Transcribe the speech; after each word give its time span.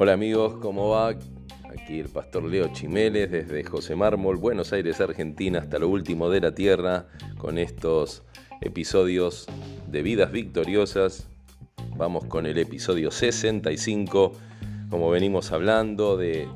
Hola 0.00 0.12
amigos, 0.12 0.54
¿cómo 0.62 0.90
va? 0.90 1.08
Aquí 1.08 1.98
el 1.98 2.08
pastor 2.08 2.44
Leo 2.44 2.72
Chimeles 2.72 3.32
desde 3.32 3.64
José 3.64 3.96
Mármol, 3.96 4.36
Buenos 4.36 4.72
Aires, 4.72 5.00
Argentina, 5.00 5.58
hasta 5.58 5.80
lo 5.80 5.88
último 5.88 6.30
de 6.30 6.40
la 6.40 6.54
tierra, 6.54 7.08
con 7.36 7.58
estos 7.58 8.22
episodios 8.60 9.48
de 9.88 10.02
vidas 10.02 10.30
victoriosas. 10.30 11.26
Vamos 11.96 12.26
con 12.26 12.46
el 12.46 12.58
episodio 12.58 13.10
65, 13.10 14.34
como 14.88 15.10
venimos 15.10 15.50
hablando 15.50 16.16
de 16.16 16.46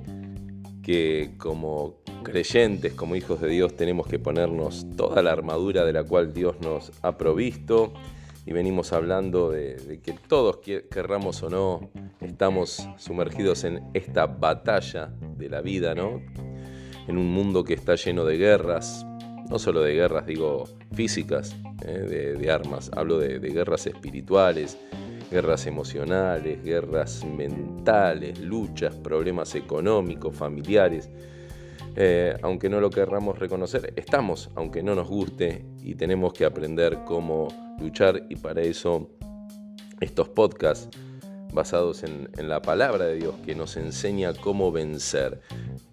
que 0.85 1.35
como 1.37 1.97
creyentes, 2.23 2.93
como 2.93 3.17
hijos 3.17 3.41
de 3.41 3.49
Dios, 3.49 3.75
tenemos 3.75 4.07
que 4.07 4.21
ponernos 4.21 4.87
toda 4.97 5.21
la 5.21 5.33
armadura 5.33 5.85
de 5.85 5.93
la 5.93 6.05
cual 6.05 6.33
Dios 6.33 6.61
nos 6.61 6.93
ha 7.03 7.19
provisto. 7.19 7.93
Y 8.45 8.53
venimos 8.53 8.93
hablando 8.93 9.51
de, 9.51 10.01
que 10.03 10.13
todos, 10.13 10.59
querramos 10.59 11.43
o 11.43 11.51
no, 11.51 11.91
estamos 12.21 12.89
sumergidos 12.99 13.65
en 13.65 13.83
esta 13.95 14.27
batalla 14.27 15.13
de 15.37 15.49
la 15.49 15.61
vida, 15.61 15.95
¿no? 15.95 16.21
En 17.07 17.19
un 17.19 17.33
mundo 17.33 17.65
que 17.65 17.75
está 17.75 17.95
lleno 17.95 18.25
de 18.25 18.39
guerras, 18.39 19.07
no 19.49 19.59
solo 19.59 19.83
de 19.83 19.95
guerras, 19.95 20.27
digo, 20.27 20.65
físicas, 20.93 21.57
¿eh? 21.87 22.37
de, 22.39 22.51
armas, 22.51 22.91
hablo 22.95 23.19
de 23.19 23.39
guerras 23.39 23.87
espirituales, 23.87 24.79
guerras 25.33 25.67
emocionales, 25.67 26.63
guerras 26.63 27.25
mentales, 27.25 28.39
luchas, 28.39 28.95
problemas 28.97 29.55
económicos, 29.55 30.37
familiares. 30.37 31.09
Eh, 31.95 32.37
aunque 32.43 32.69
no 32.71 32.81
lo 32.81 32.91
querramos 32.91 33.39
reconocer, 33.39 33.93
estamos, 33.97 34.51
aunque 34.55 34.83
no 34.83 34.95
nos 34.95 35.09
guste, 35.09 35.65
y 35.83 35.95
tenemos 35.95 36.33
que 36.33 36.45
aprender 36.45 37.01
cómo 37.05 37.49
luchar 37.81 38.27
y 38.31 38.37
para 38.37 38.63
eso 38.63 39.11
estos 40.01 40.29
podcasts 40.29 40.89
basados 41.53 42.03
en, 42.03 42.31
en, 42.39 42.49
la 42.49 42.63
palabra 42.63 43.05
de 43.05 43.17
Dios 43.17 43.35
que 43.45 43.55
nos 43.55 43.77
enseña 43.77 44.33
cómo 44.33 44.73
vencer. 44.73 45.41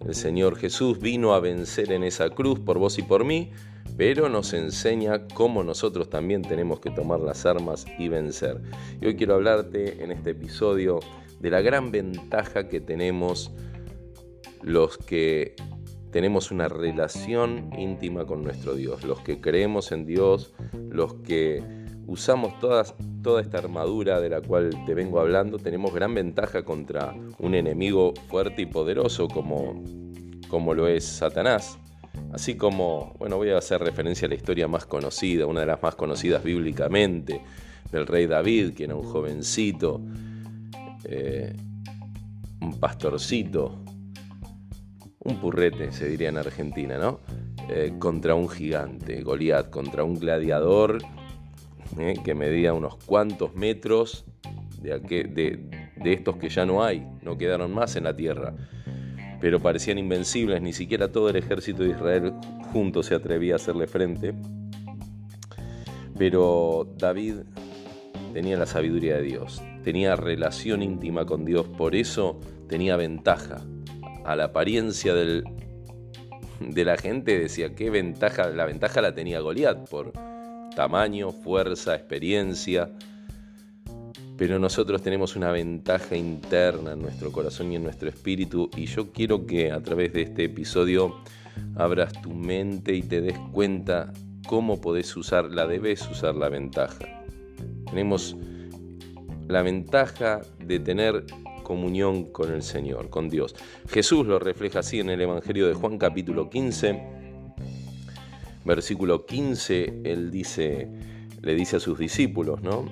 El 0.06 0.14
Señor 0.14 0.56
Jesús 0.56 0.98
vino 0.98 1.34
a 1.34 1.40
vencer 1.40 1.92
en 1.92 2.02
esa 2.02 2.30
cruz 2.30 2.58
por 2.58 2.78
vos 2.78 2.98
y 2.98 3.02
por 3.02 3.24
mí, 3.24 3.52
pero 3.98 4.30
nos 4.30 4.54
enseña 4.54 5.26
cómo 5.28 5.62
nosotros 5.62 6.08
también 6.08 6.40
tenemos 6.40 6.80
que 6.80 6.90
tomar 6.90 7.20
las 7.20 7.44
armas 7.44 7.84
y 7.98 8.08
vencer. 8.08 8.62
Y 9.02 9.06
hoy 9.06 9.16
quiero 9.16 9.34
hablarte 9.34 10.02
en 10.02 10.12
este 10.12 10.30
episodio 10.30 11.00
de 11.40 11.50
la 11.50 11.60
gran 11.60 11.90
ventaja 11.90 12.68
que 12.68 12.80
tenemos 12.80 13.50
los 14.62 14.96
que 14.98 15.54
tenemos 16.10 16.50
una 16.50 16.68
relación 16.68 17.70
íntima 17.78 18.24
con 18.24 18.42
nuestro 18.42 18.74
Dios, 18.74 19.04
los 19.04 19.20
que 19.20 19.40
creemos 19.40 19.92
en 19.92 20.06
Dios, 20.06 20.52
los 20.90 21.14
que 21.14 21.62
usamos 22.06 22.58
toda 22.58 23.40
esta 23.40 23.58
armadura 23.58 24.20
de 24.20 24.28
la 24.28 24.40
cual 24.40 24.70
te 24.84 24.94
vengo 24.94 25.20
hablando, 25.20 25.58
tenemos 25.58 25.94
gran 25.94 26.12
ventaja 26.12 26.64
contra 26.64 27.14
un 27.38 27.54
enemigo 27.54 28.14
fuerte 28.28 28.62
y 28.62 28.66
poderoso 28.66 29.28
como, 29.28 30.74
lo 30.74 30.88
es 30.88 31.04
Satanás. 31.04 31.78
Así 32.32 32.56
como, 32.56 33.14
bueno, 33.18 33.36
voy 33.36 33.50
a 33.50 33.58
hacer 33.58 33.80
referencia 33.80 34.26
a 34.26 34.28
la 34.28 34.34
historia 34.34 34.66
más 34.66 34.86
conocida, 34.86 35.46
una 35.46 35.60
de 35.60 35.66
las 35.66 35.82
más 35.82 35.94
conocidas 35.94 36.42
bíblicamente, 36.42 37.40
del 37.92 38.06
rey 38.06 38.26
David, 38.26 38.74
que 38.74 38.84
era 38.84 38.96
un 38.96 39.04
jovencito, 39.04 40.00
eh, 41.04 41.54
un 42.60 42.78
pastorcito, 42.80 43.84
un 45.20 45.40
purrete, 45.40 45.92
se 45.92 46.08
diría 46.08 46.30
en 46.30 46.38
Argentina, 46.38 46.98
¿no? 46.98 47.20
Eh, 47.68 47.94
contra 47.98 48.34
un 48.34 48.48
gigante, 48.48 49.22
Goliat, 49.22 49.70
contra 49.70 50.02
un 50.02 50.18
gladiador 50.18 50.98
eh, 51.98 52.14
que 52.24 52.34
medía 52.34 52.72
unos 52.72 52.96
cuantos 53.04 53.54
metros 53.54 54.24
de, 54.80 54.98
de 55.96 56.12
estos 56.12 56.36
que 56.36 56.48
ya 56.48 56.66
no 56.66 56.82
hay, 56.82 57.06
no 57.22 57.36
quedaron 57.36 57.72
más 57.72 57.96
en 57.96 58.04
la 58.04 58.16
tierra 58.16 58.54
pero 59.40 59.58
parecían 59.60 59.98
invencibles, 59.98 60.60
ni 60.60 60.72
siquiera 60.72 61.10
todo 61.10 61.30
el 61.30 61.36
ejército 61.36 61.82
de 61.82 61.90
Israel 61.90 62.34
junto 62.72 63.02
se 63.02 63.14
atrevía 63.14 63.54
a 63.54 63.56
hacerle 63.56 63.86
frente. 63.86 64.34
Pero 66.18 66.86
David 66.98 67.36
tenía 68.34 68.58
la 68.58 68.66
sabiduría 68.66 69.16
de 69.16 69.22
Dios, 69.22 69.62
tenía 69.82 70.14
relación 70.14 70.82
íntima 70.82 71.24
con 71.24 71.46
Dios, 71.46 71.66
por 71.66 71.94
eso 71.94 72.38
tenía 72.68 72.96
ventaja. 72.96 73.62
A 74.30 74.36
la 74.36 74.44
apariencia 74.44 75.12
de 75.12 76.84
la 76.84 76.96
gente 76.96 77.36
decía, 77.36 77.74
¿qué 77.74 77.90
ventaja? 77.90 78.48
La 78.50 78.64
ventaja 78.64 79.02
la 79.02 79.12
tenía 79.12 79.40
Goliat 79.40 79.88
por 79.88 80.12
tamaño, 80.76 81.32
fuerza, 81.32 81.96
experiencia 81.96 82.90
pero 84.40 84.58
nosotros 84.58 85.02
tenemos 85.02 85.36
una 85.36 85.52
ventaja 85.52 86.16
interna 86.16 86.92
en 86.92 87.02
nuestro 87.02 87.30
corazón 87.30 87.72
y 87.72 87.76
en 87.76 87.82
nuestro 87.82 88.08
espíritu 88.08 88.70
y 88.74 88.86
yo 88.86 89.12
quiero 89.12 89.44
que 89.44 89.70
a 89.70 89.82
través 89.82 90.14
de 90.14 90.22
este 90.22 90.44
episodio 90.44 91.14
abras 91.76 92.14
tu 92.22 92.30
mente 92.32 92.94
y 92.94 93.02
te 93.02 93.20
des 93.20 93.38
cuenta 93.52 94.14
cómo 94.46 94.80
podés 94.80 95.14
usar, 95.14 95.50
la 95.50 95.66
debes 95.66 96.08
usar 96.08 96.36
la 96.36 96.48
ventaja. 96.48 97.04
Tenemos 97.90 98.34
la 99.46 99.60
ventaja 99.60 100.40
de 100.58 100.78
tener 100.78 101.26
comunión 101.70 102.24
con 102.32 102.52
el 102.52 102.62
Señor, 102.64 103.10
con 103.10 103.28
Dios. 103.28 103.54
Jesús 103.88 104.26
lo 104.26 104.40
refleja 104.40 104.80
así 104.80 104.98
en 104.98 105.08
el 105.08 105.20
Evangelio 105.20 105.68
de 105.68 105.74
Juan 105.74 105.98
capítulo 105.98 106.50
15, 106.50 107.00
versículo 108.64 109.24
15, 109.24 110.00
él 110.02 110.32
dice, 110.32 110.88
le 111.40 111.54
dice 111.54 111.76
a 111.76 111.78
sus 111.78 111.96
discípulos, 111.96 112.60
¿no? 112.60 112.86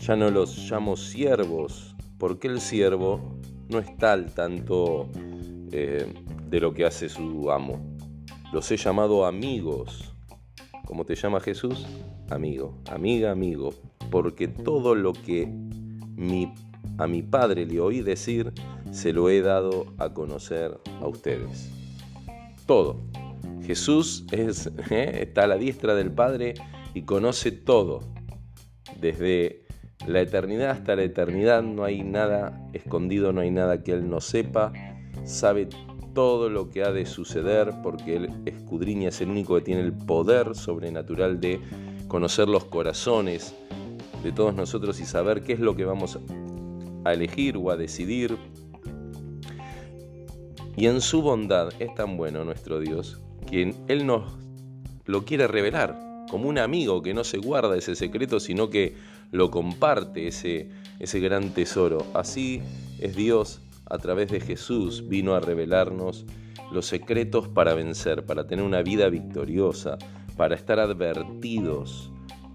Ya 0.00 0.14
no 0.14 0.30
los 0.30 0.70
llamo 0.70 0.98
siervos, 0.98 1.96
porque 2.18 2.48
el 2.48 2.60
siervo 2.60 3.38
no 3.70 3.78
está 3.78 4.12
al 4.12 4.34
tanto 4.34 5.08
eh, 5.72 6.06
de 6.50 6.60
lo 6.60 6.74
que 6.74 6.84
hace 6.84 7.08
su 7.08 7.50
amo. 7.50 7.80
Los 8.52 8.70
he 8.72 8.76
llamado 8.76 9.24
amigos. 9.24 10.12
¿Cómo 10.84 11.06
te 11.06 11.14
llama 11.14 11.40
Jesús? 11.40 11.86
Amigo, 12.28 12.76
amiga, 12.90 13.30
amigo. 13.30 13.70
Porque 14.10 14.48
todo 14.48 14.94
lo 14.94 15.14
que 15.14 15.46
mi, 16.14 16.52
a 16.98 17.06
mi 17.06 17.22
Padre 17.22 17.66
le 17.66 17.80
oí 17.80 18.00
decir, 18.00 18.52
se 18.90 19.12
lo 19.12 19.28
he 19.30 19.40
dado 19.40 19.86
a 19.98 20.12
conocer 20.12 20.78
a 21.00 21.06
ustedes. 21.06 21.70
Todo. 22.66 23.00
Jesús 23.62 24.26
es, 24.32 24.70
eh, 24.90 25.20
está 25.22 25.44
a 25.44 25.46
la 25.46 25.56
diestra 25.56 25.94
del 25.94 26.10
Padre 26.10 26.54
y 26.94 27.02
conoce 27.02 27.52
todo. 27.52 28.00
Desde 29.00 29.64
la 30.06 30.20
eternidad 30.20 30.70
hasta 30.70 30.96
la 30.96 31.04
eternidad 31.04 31.62
no 31.62 31.84
hay 31.84 32.02
nada 32.02 32.68
escondido, 32.72 33.32
no 33.32 33.40
hay 33.40 33.50
nada 33.50 33.82
que 33.82 33.92
Él 33.92 34.08
no 34.08 34.20
sepa, 34.20 34.72
sabe 35.24 35.68
todo 36.14 36.50
lo 36.50 36.68
que 36.68 36.82
ha 36.82 36.92
de 36.92 37.06
suceder 37.06 37.72
porque 37.82 38.16
Él 38.16 38.30
escudriña, 38.44 39.08
es 39.08 39.20
el 39.20 39.30
único 39.30 39.54
que 39.56 39.62
tiene 39.62 39.80
el 39.80 39.92
poder 39.92 40.54
sobrenatural 40.54 41.40
de 41.40 41.60
conocer 42.08 42.48
los 42.48 42.64
corazones 42.64 43.54
de 44.22 44.32
todos 44.32 44.54
nosotros 44.54 45.00
y 45.00 45.04
saber 45.04 45.42
qué 45.42 45.54
es 45.54 45.60
lo 45.60 45.74
que 45.74 45.84
vamos 45.84 46.18
a 47.04 47.12
elegir 47.12 47.56
o 47.56 47.70
a 47.70 47.76
decidir. 47.76 48.36
Y 50.76 50.86
en 50.86 51.00
su 51.00 51.22
bondad 51.22 51.70
es 51.78 51.94
tan 51.94 52.16
bueno 52.16 52.44
nuestro 52.44 52.80
Dios 52.80 53.20
que 53.50 53.74
Él 53.88 54.06
nos 54.06 54.38
lo 55.04 55.24
quiere 55.24 55.46
revelar 55.46 55.98
como 56.30 56.48
un 56.48 56.58
amigo 56.58 57.02
que 57.02 57.12
no 57.12 57.24
se 57.24 57.38
guarda 57.38 57.76
ese 57.76 57.94
secreto, 57.94 58.40
sino 58.40 58.70
que 58.70 58.94
lo 59.32 59.50
comparte, 59.50 60.28
ese, 60.28 60.70
ese 60.98 61.20
gran 61.20 61.52
tesoro. 61.52 62.06
Así 62.14 62.62
es 62.98 63.14
Dios 63.14 63.60
a 63.86 63.98
través 63.98 64.30
de 64.30 64.40
Jesús, 64.40 65.08
vino 65.08 65.34
a 65.34 65.40
revelarnos 65.40 66.24
los 66.72 66.86
secretos 66.86 67.48
para 67.48 67.74
vencer, 67.74 68.24
para 68.24 68.46
tener 68.46 68.64
una 68.64 68.82
vida 68.82 69.10
victoriosa, 69.10 69.98
para 70.36 70.54
estar 70.54 70.80
advertidos 70.80 72.10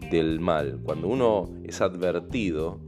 del 0.10 0.40
mal. 0.40 0.80
Cuando 0.84 1.08
uno 1.08 1.50
es 1.64 1.82
advertido, 1.82 2.80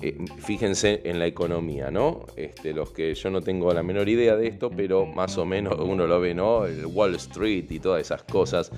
eh, 0.00 0.18
fíjense 0.38 1.02
en 1.04 1.18
la 1.18 1.26
economía, 1.26 1.90
¿no? 1.90 2.26
Este, 2.36 2.72
los 2.72 2.90
que 2.90 3.14
yo 3.14 3.30
no 3.30 3.40
tengo 3.40 3.72
la 3.72 3.82
menor 3.82 4.08
idea 4.08 4.36
de 4.36 4.46
esto, 4.46 4.70
pero 4.70 5.06
más 5.06 5.38
o 5.38 5.44
menos 5.44 5.78
uno 5.78 6.06
lo 6.06 6.20
ve, 6.20 6.34
¿no? 6.34 6.66
El 6.66 6.86
Wall 6.86 7.14
Street 7.16 7.66
y 7.70 7.80
todas 7.80 8.00
esas 8.00 8.22
cosas 8.24 8.70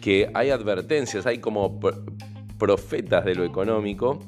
que 0.00 0.30
hay 0.34 0.50
advertencias, 0.50 1.26
hay 1.26 1.38
como 1.38 1.80
profetas 2.58 3.24
de 3.24 3.34
lo 3.34 3.44
económico, 3.44 4.20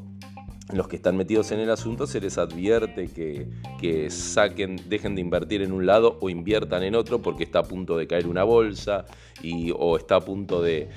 los 0.72 0.88
que 0.88 0.96
están 0.96 1.16
metidos 1.16 1.52
en 1.52 1.60
el 1.60 1.70
asunto 1.70 2.06
se 2.06 2.20
les 2.20 2.38
advierte 2.38 3.08
que, 3.08 4.10
saquen, 4.10 4.80
dejen 4.88 5.14
de 5.14 5.20
invertir 5.20 5.62
en 5.62 5.72
un 5.72 5.86
lado 5.86 6.18
o 6.20 6.28
inviertan 6.28 6.82
en 6.82 6.96
otro 6.96 7.22
porque 7.22 7.44
está 7.44 7.60
a 7.60 7.62
punto 7.62 7.96
de 7.96 8.06
caer 8.08 8.26
una 8.26 8.42
bolsa 8.42 9.04
y, 9.42 9.70
o 9.76 9.96
está 9.96 10.16
a 10.16 10.20
punto 10.20 10.62
de, 10.62 10.88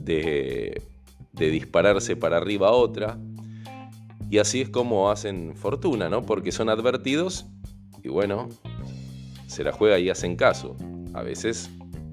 de, 0.00 0.82
de 1.32 1.50
dispararse 1.50 2.16
para 2.16 2.36
arriba 2.36 2.70
otra. 2.72 3.18
Y 4.30 4.38
así 4.38 4.62
es 4.62 4.68
como 4.68 5.10
hacen 5.10 5.54
fortuna, 5.54 6.08
¿no? 6.08 6.22
Porque 6.22 6.52
son 6.52 6.68
advertidos 6.68 7.46
y 8.02 8.08
bueno, 8.08 8.48
se 9.46 9.64
la 9.64 9.72
juega 9.72 9.98
y 9.98 10.10
hacen 10.10 10.36
caso. 10.36 10.76
A 11.12 11.22
veces 11.22 11.70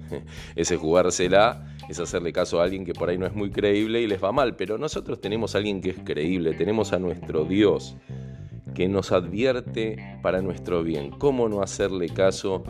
ese 0.56 0.78
jugársela 0.78 1.68
es 1.90 2.00
hacerle 2.00 2.32
caso 2.32 2.62
a 2.62 2.64
alguien 2.64 2.86
que 2.86 2.94
por 2.94 3.10
ahí 3.10 3.18
no 3.18 3.26
es 3.26 3.34
muy 3.34 3.50
creíble 3.50 4.02
y 4.02 4.08
les 4.08 4.24
va 4.24 4.32
mal, 4.32 4.56
pero 4.56 4.78
nosotros 4.78 5.20
tenemos 5.20 5.56
a 5.56 5.58
alguien 5.58 5.82
que 5.82 5.90
es 5.90 6.00
creíble, 6.04 6.54
tenemos 6.54 6.94
a 6.94 7.00
nuestro 7.00 7.44
Dios 7.46 7.96
que 8.74 8.88
nos 8.88 9.12
advierte 9.12 9.98
para 10.22 10.42
nuestro 10.42 10.84
bien. 10.84 11.12
¿Cómo 11.12 11.50
no 11.50 11.62
hacerle 11.62 12.08
caso 12.10 12.64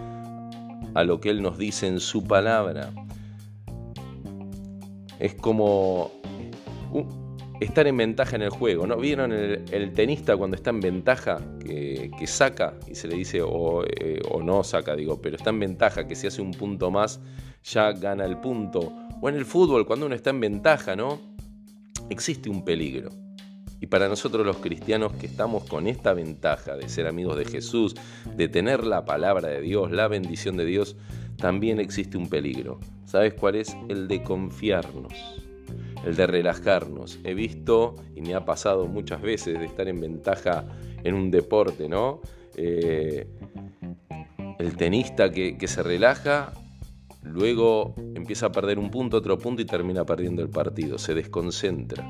a 0.96 1.04
lo 1.04 1.20
que 1.20 1.30
Él 1.30 1.42
nos 1.42 1.58
dice 1.58 1.88
en 1.88 2.00
su 2.00 2.24
palabra? 2.24 2.92
Es 5.20 5.36
como 5.36 6.12
estar 7.62 7.86
en 7.86 7.96
ventaja 7.96 8.36
en 8.36 8.42
el 8.42 8.50
juego. 8.50 8.88
¿No 8.88 8.98
vieron 8.98 9.32
el, 9.32 9.94
tenista 9.94 10.36
cuando 10.36 10.56
está 10.56 10.72
en 10.72 10.80
ventaja 10.80 11.40
que, 11.64 12.10
saca 12.26 12.74
y 12.88 12.96
se 12.96 13.08
le 13.08 13.16
dice 13.16 13.38
eh, 13.38 14.22
o, 14.30 14.42
no 14.42 14.64
saca, 14.64 14.96
digo, 14.96 15.22
pero 15.22 15.38
está 15.38 15.52
en 15.52 15.60
ventaja 15.60 16.08
que 16.08 16.16
si 16.16 16.28
hace 16.28 16.42
un 16.42 16.52
punto 16.52 16.90
más 16.90 17.22
ya 17.64 17.92
gana 17.92 18.26
el 18.26 18.38
punto? 18.38 18.92
O 19.22 19.30
en 19.30 19.36
el 19.36 19.46
fútbol 19.46 19.86
cuando 19.86 20.08
uno 20.08 20.16
está 20.16 20.32
en 20.32 20.40
ventaja, 20.40 20.96
¿no? 20.96 21.22
Existe 22.10 22.50
un 22.50 22.66
peligro. 22.66 23.10
Y 23.80 23.88
para 23.88 24.08
nosotros 24.08 24.46
los 24.46 24.58
cristianos 24.58 25.14
que 25.14 25.28
estamos 25.28 25.64
con 25.66 25.88
esta 25.88 26.14
ventaja 26.14 26.76
de 26.76 26.90
ser 26.90 27.08
amigos 27.08 27.38
de 27.38 27.46
Jesús, 27.46 27.96
de 28.36 28.48
tener 28.48 28.86
la 28.86 29.06
palabra 29.06 29.50
de 29.50 29.62
Dios, 29.62 29.92
la 29.92 30.08
bendición 30.08 30.58
de 30.58 30.66
Dios, 30.66 30.96
también 31.38 31.80
existe 31.80 32.18
un 32.18 32.28
peligro. 32.28 32.80
¿Sabes 33.06 33.34
cuál 33.36 33.56
es? 33.56 33.76
El 33.88 34.08
de 34.08 34.22
confiarnos 34.24 35.41
el 36.06 36.16
de 36.16 36.28
relajarnos. 36.28 37.20
He 37.24 37.34
visto 37.34 37.96
y 38.16 38.22
me 38.22 38.34
ha 38.34 38.46
pasado 38.46 38.88
muchas 38.88 39.22
veces 39.22 39.60
de 39.60 39.66
estar 39.66 39.88
en 39.88 40.00
ventaja 40.00 40.66
en 41.04 41.14
un 41.14 41.32
deporte, 41.32 41.88
¿no? 41.88 42.22
Eh, 42.56 43.28
el 44.60 44.76
tenista 44.76 45.32
que, 45.32 45.58
que, 45.58 45.68
se 45.68 45.82
relaja, 45.82 46.54
luego 47.24 47.96
empieza 48.16 48.48
a 48.48 48.52
perder 48.52 48.78
un 48.78 48.92
punto, 48.92 49.18
otro 49.18 49.38
punto 49.38 49.62
y 49.62 49.66
termina 49.66 50.06
perdiendo 50.06 50.42
el 50.42 50.50
partido, 50.50 50.98
se 50.98 51.14
desconcentra. 51.14 52.06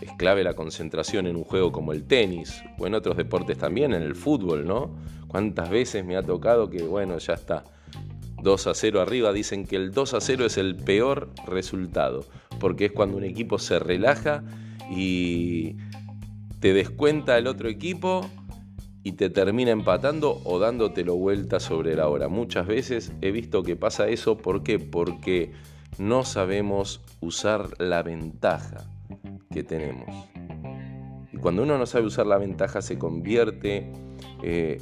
Es 0.00 0.12
clave 0.12 0.44
la 0.44 0.54
concentración 0.54 1.26
en 1.26 1.36
un 1.36 1.44
juego 1.44 1.72
como 1.72 1.92
el 1.92 2.04
tenis 2.04 2.62
o 2.78 2.86
en 2.86 2.94
otros 2.94 3.16
deportes 3.16 3.58
también, 3.58 3.92
en 3.92 4.02
el 4.02 4.14
fútbol, 4.14 4.66
¿no? 4.66 4.94
¿Cuántas 5.28 5.68
veces 5.68 6.04
me 6.04 6.16
ha 6.16 6.22
tocado 6.22 6.70
que, 6.70 6.82
bueno, 6.82 7.18
ya 7.18 7.34
está, 7.34 7.64
2 8.44 8.66
a 8.66 8.74
0 8.74 9.00
arriba, 9.00 9.32
dicen 9.32 9.66
que 9.66 9.76
el 9.76 9.90
2 9.90 10.14
a 10.14 10.20
0 10.20 10.46
es 10.46 10.58
el 10.58 10.76
peor 10.76 11.30
resultado, 11.46 12.24
porque 12.58 12.86
es 12.86 12.92
cuando 12.92 13.16
un 13.16 13.24
equipo 13.24 13.58
se 13.58 13.78
relaja 13.78 14.44
y 14.90 15.76
te 16.60 16.72
descuenta 16.72 17.36
el 17.38 17.46
otro 17.46 17.68
equipo 17.68 18.28
y 19.02 19.12
te 19.12 19.28
termina 19.28 19.70
empatando 19.70 20.40
o 20.44 20.58
dándotelo 20.58 21.14
vuelta 21.16 21.60
sobre 21.60 21.94
la 21.94 22.08
hora. 22.08 22.28
Muchas 22.28 22.66
veces 22.66 23.12
he 23.20 23.30
visto 23.30 23.62
que 23.62 23.76
pasa 23.76 24.08
eso, 24.08 24.38
¿por 24.38 24.62
qué? 24.62 24.78
Porque 24.78 25.52
no 25.98 26.24
sabemos 26.24 27.02
usar 27.20 27.68
la 27.78 28.02
ventaja 28.02 28.84
que 29.50 29.62
tenemos. 29.62 30.08
Y 31.32 31.36
cuando 31.36 31.62
uno 31.62 31.76
no 31.78 31.86
sabe 31.86 32.06
usar 32.06 32.26
la 32.26 32.38
ventaja 32.38 32.80
se 32.80 32.98
convierte 32.98 33.92
eh, 34.42 34.80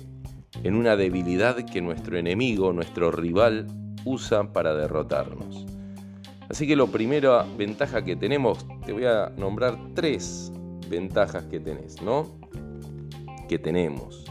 en 0.63 0.77
una 0.77 0.97
debilidad 0.97 1.57
que 1.57 1.83
nuestro 1.83 2.17
enemigo, 2.17 2.73
nuestro 2.73 3.11
rival, 3.11 3.67
usa 4.05 4.53
para 4.53 4.75
derrotarnos. 4.75 5.67
Así 6.53 6.67
que 6.67 6.77
la 6.77 6.87
primera 6.87 7.47
ventaja 7.57 8.05
que 8.05 8.15
tenemos, 8.15 8.67
te 8.85 8.93
voy 8.93 9.07
a 9.07 9.33
nombrar 9.39 9.79
tres 9.95 10.53
ventajas 10.87 11.45
que 11.45 11.59
tenés, 11.59 12.03
¿no? 12.03 12.39
Que 13.49 13.59
tenemos. 13.59 14.27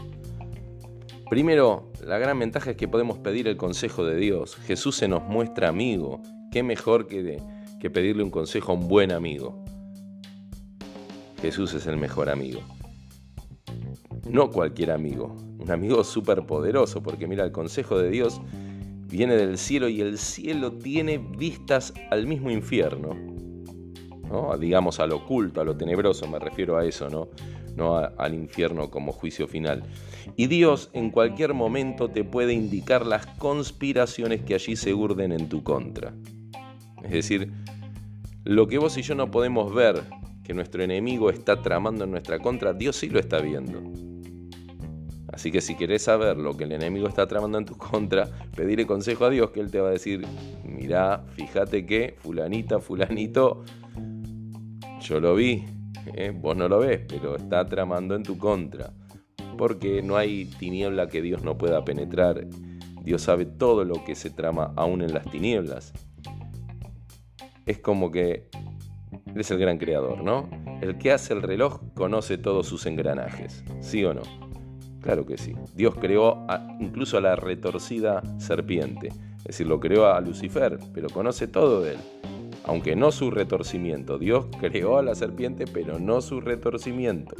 Primero, 1.28 1.90
la 2.06 2.18
gran 2.18 2.38
ventaja 2.38 2.70
es 2.70 2.76
que 2.76 2.86
podemos 2.86 3.18
pedir 3.18 3.48
el 3.48 3.56
consejo 3.56 4.04
de 4.04 4.14
Dios. 4.14 4.54
Jesús 4.54 4.94
se 4.94 5.08
nos 5.08 5.24
muestra 5.24 5.68
amigo. 5.68 6.22
¿Qué 6.52 6.62
mejor 6.62 7.08
que, 7.08 7.42
que 7.80 7.90
pedirle 7.90 8.22
un 8.22 8.30
consejo 8.30 8.70
a 8.70 8.76
un 8.76 8.86
buen 8.86 9.10
amigo? 9.10 9.64
Jesús 11.40 11.74
es 11.74 11.88
el 11.88 11.96
mejor 11.96 12.30
amigo. 12.30 12.60
No 14.30 14.48
cualquier 14.52 14.92
amigo, 14.92 15.36
un 15.58 15.72
amigo 15.72 16.04
súper 16.04 16.46
poderoso, 16.46 17.02
porque 17.02 17.26
mira, 17.26 17.42
el 17.44 17.50
consejo 17.50 17.98
de 17.98 18.10
Dios 18.10 18.40
viene 19.12 19.36
del 19.36 19.58
cielo 19.58 19.88
y 19.90 20.00
el 20.00 20.16
cielo 20.16 20.72
tiene 20.72 21.18
vistas 21.18 21.92
al 22.10 22.26
mismo 22.26 22.50
infierno. 22.50 23.14
¿no? 24.24 24.56
Digamos 24.56 25.00
al 25.00 25.12
oculto, 25.12 25.60
a 25.60 25.64
lo 25.64 25.76
tenebroso, 25.76 26.26
me 26.26 26.38
refiero 26.38 26.78
a 26.78 26.86
eso, 26.86 27.10
¿no? 27.10 27.28
No 27.76 27.96
al 27.96 28.34
infierno 28.34 28.90
como 28.90 29.12
juicio 29.12 29.46
final. 29.46 29.82
Y 30.36 30.46
Dios 30.46 30.88
en 30.94 31.10
cualquier 31.10 31.52
momento 31.52 32.08
te 32.08 32.24
puede 32.24 32.54
indicar 32.54 33.04
las 33.04 33.26
conspiraciones 33.26 34.42
que 34.42 34.54
allí 34.54 34.76
se 34.76 34.94
urden 34.94 35.32
en 35.32 35.50
tu 35.50 35.62
contra. 35.62 36.14
Es 37.04 37.10
decir, 37.10 37.52
lo 38.44 38.66
que 38.66 38.78
vos 38.78 38.96
y 38.96 39.02
yo 39.02 39.14
no 39.14 39.30
podemos 39.30 39.74
ver 39.74 40.04
que 40.42 40.54
nuestro 40.54 40.82
enemigo 40.82 41.28
está 41.28 41.60
tramando 41.60 42.04
en 42.04 42.12
nuestra 42.12 42.38
contra, 42.38 42.72
Dios 42.72 42.96
sí 42.96 43.10
lo 43.10 43.18
está 43.18 43.40
viendo. 43.40 44.11
Así 45.32 45.50
que 45.50 45.62
si 45.62 45.74
querés 45.74 46.02
saber 46.02 46.36
lo 46.36 46.56
que 46.56 46.64
el 46.64 46.72
enemigo 46.72 47.08
está 47.08 47.26
tramando 47.26 47.56
en 47.56 47.64
tu 47.64 47.76
contra, 47.76 48.28
pedirle 48.54 48.86
consejo 48.86 49.24
a 49.24 49.30
Dios 49.30 49.50
que 49.50 49.60
Él 49.60 49.70
te 49.70 49.80
va 49.80 49.88
a 49.88 49.92
decir, 49.92 50.26
mirá, 50.62 51.24
fíjate 51.34 51.86
que 51.86 52.16
fulanita, 52.18 52.80
fulanito, 52.80 53.64
yo 55.00 55.20
lo 55.20 55.34
vi, 55.34 55.64
¿eh? 56.14 56.32
vos 56.34 56.56
no 56.56 56.68
lo 56.68 56.80
ves, 56.80 57.00
pero 57.08 57.36
está 57.36 57.66
tramando 57.66 58.14
en 58.14 58.22
tu 58.22 58.36
contra. 58.36 58.92
Porque 59.56 60.02
no 60.02 60.16
hay 60.16 60.44
tiniebla 60.44 61.08
que 61.08 61.22
Dios 61.22 61.42
no 61.42 61.56
pueda 61.56 61.84
penetrar. 61.84 62.46
Dios 63.02 63.22
sabe 63.22 63.46
todo 63.46 63.84
lo 63.84 64.04
que 64.04 64.14
se 64.14 64.30
trama 64.30 64.72
aún 64.76 65.02
en 65.02 65.14
las 65.14 65.30
tinieblas. 65.30 65.92
Es 67.66 67.78
como 67.78 68.10
que 68.10 68.48
Él 69.26 69.40
es 69.40 69.50
el 69.50 69.58
gran 69.58 69.78
creador, 69.78 70.22
¿no? 70.22 70.48
El 70.80 70.98
que 70.98 71.12
hace 71.12 71.32
el 71.32 71.42
reloj 71.42 71.80
conoce 71.94 72.38
todos 72.38 72.66
sus 72.66 72.86
engranajes, 72.86 73.64
¿sí 73.80 74.04
o 74.04 74.14
no? 74.14 74.22
Claro 75.02 75.26
que 75.26 75.36
sí. 75.36 75.52
Dios 75.74 75.94
creó 76.00 76.46
incluso 76.80 77.18
a 77.18 77.20
la 77.20 77.36
retorcida 77.36 78.22
serpiente. 78.38 79.08
Es 79.38 79.44
decir, 79.44 79.66
lo 79.66 79.80
creó 79.80 80.06
a 80.06 80.20
Lucifer, 80.20 80.78
pero 80.94 81.08
conoce 81.08 81.48
todo 81.48 81.82
de 81.82 81.92
él. 81.92 81.98
Aunque 82.64 82.94
no 82.94 83.10
su 83.10 83.30
retorcimiento. 83.32 84.18
Dios 84.18 84.46
creó 84.60 84.98
a 84.98 85.02
la 85.02 85.14
serpiente, 85.14 85.64
pero 85.66 85.98
no 85.98 86.20
su 86.20 86.40
retorcimiento. 86.40 87.34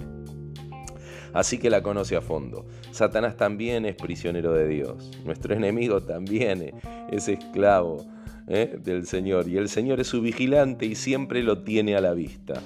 Así 1.32 1.59
que 1.59 1.70
la 1.70 1.82
conoce 1.82 2.17
a 2.17 2.20
fondo. 2.20 2.67
Satanás 2.91 3.37
también 3.37 3.87
es 3.87 3.94
prisionero 3.94 4.53
de 4.53 4.69
Dios. 4.69 5.11
Nuestro 5.25 5.55
enemigo 5.55 6.03
también 6.03 6.75
es 7.11 7.29
esclavo 7.29 8.05
¿eh? 8.49 8.79
del 8.82 9.06
Señor. 9.06 9.49
Y 9.49 9.56
el 9.56 9.69
Señor 9.69 10.00
es 10.00 10.08
su 10.08 10.20
vigilante 10.20 10.85
y 10.85 10.94
siempre 10.94 11.43
lo 11.43 11.63
tiene 11.63 11.96
a 11.96 12.01
la 12.01 12.13
vista. 12.13 12.60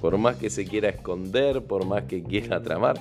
Por 0.00 0.18
más 0.18 0.36
que 0.36 0.50
se 0.50 0.66
quiera 0.66 0.88
esconder, 0.88 1.62
por 1.62 1.86
más 1.86 2.02
que 2.04 2.22
quiera 2.22 2.60
tramar, 2.60 3.00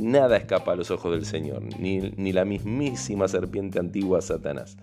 Nada 0.00 0.38
escapa 0.38 0.72
a 0.72 0.76
los 0.76 0.90
ojos 0.90 1.12
del 1.12 1.26
Señor, 1.26 1.62
ni, 1.78 2.32
la 2.32 2.46
mismísima 2.46 3.28
serpiente 3.28 3.78
antigua 3.78 4.22
Satanás. 4.22 4.78